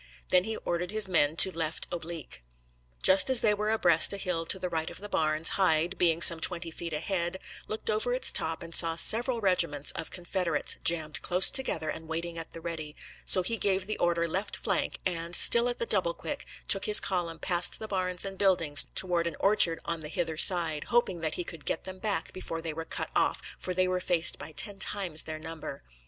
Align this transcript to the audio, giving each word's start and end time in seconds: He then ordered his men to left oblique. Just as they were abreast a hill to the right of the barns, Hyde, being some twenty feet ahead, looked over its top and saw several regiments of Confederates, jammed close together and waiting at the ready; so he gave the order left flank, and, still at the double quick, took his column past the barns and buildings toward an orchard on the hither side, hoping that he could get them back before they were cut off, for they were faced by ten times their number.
He 0.31 0.39
then 0.41 0.57
ordered 0.65 0.89
his 0.89 1.07
men 1.07 1.35
to 1.35 1.51
left 1.55 1.85
oblique. 1.91 2.41
Just 3.03 3.29
as 3.29 3.41
they 3.41 3.53
were 3.53 3.69
abreast 3.69 4.11
a 4.13 4.17
hill 4.17 4.47
to 4.47 4.57
the 4.57 4.67
right 4.67 4.89
of 4.89 4.97
the 4.99 5.07
barns, 5.07 5.49
Hyde, 5.49 5.95
being 5.99 6.23
some 6.23 6.39
twenty 6.39 6.71
feet 6.71 6.91
ahead, 6.91 7.37
looked 7.67 7.87
over 7.87 8.11
its 8.11 8.31
top 8.31 8.63
and 8.63 8.73
saw 8.73 8.95
several 8.95 9.41
regiments 9.41 9.91
of 9.91 10.09
Confederates, 10.09 10.77
jammed 10.83 11.21
close 11.21 11.51
together 11.51 11.87
and 11.87 12.07
waiting 12.07 12.39
at 12.39 12.51
the 12.53 12.61
ready; 12.61 12.95
so 13.25 13.43
he 13.43 13.57
gave 13.57 13.85
the 13.85 13.99
order 13.99 14.27
left 14.27 14.57
flank, 14.57 14.97
and, 15.05 15.35
still 15.35 15.69
at 15.69 15.77
the 15.77 15.85
double 15.85 16.15
quick, 16.15 16.47
took 16.67 16.85
his 16.85 16.99
column 16.99 17.37
past 17.37 17.77
the 17.77 17.87
barns 17.87 18.25
and 18.25 18.39
buildings 18.39 18.87
toward 18.95 19.27
an 19.27 19.35
orchard 19.39 19.79
on 19.85 19.99
the 19.99 20.09
hither 20.09 20.35
side, 20.35 20.85
hoping 20.85 21.19
that 21.21 21.35
he 21.35 21.43
could 21.43 21.63
get 21.63 21.83
them 21.83 21.99
back 21.99 22.33
before 22.33 22.59
they 22.59 22.73
were 22.73 22.85
cut 22.85 23.11
off, 23.15 23.39
for 23.59 23.71
they 23.71 23.87
were 23.87 23.99
faced 23.99 24.39
by 24.39 24.51
ten 24.51 24.79
times 24.79 25.21
their 25.21 25.37
number. 25.37 25.83